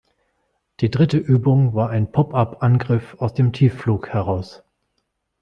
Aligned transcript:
Die 0.79 0.89
dritte 0.89 1.19
Übung 1.19 1.75
war 1.75 1.91
ein 1.91 2.11
Pop-up-Angriff 2.11 3.15
aus 3.19 3.35
dem 3.35 3.53
Tiefflug 3.53 4.09
heraus. 4.09 4.63